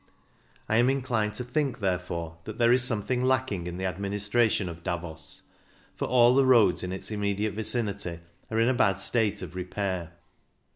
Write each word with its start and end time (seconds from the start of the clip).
I 0.67 0.77
am 0.77 0.89
inclined 0.89 1.35
to 1.35 1.43
think, 1.43 1.79
therefore, 1.79 2.39
that 2.45 2.57
there 2.57 2.71
is 2.73 2.83
something 2.83 3.21
lacking 3.23 3.67
in 3.67 3.77
the 3.77 3.83
adminis 3.83 4.27
tration 4.31 4.67
of 4.67 4.81
Davos, 4.83 5.43
for 5.95 6.05
all 6.07 6.33
the 6.33 6.43
roads 6.43 6.83
in 6.83 6.91
its 6.91 7.11
inmiediate 7.11 7.53
vicinity 7.53 8.17
are 8.49 8.59
in 8.59 8.67
a 8.67 8.73
bad 8.73 8.99
state 8.99 9.43
of 9.43 9.53
repair. 9.53 10.13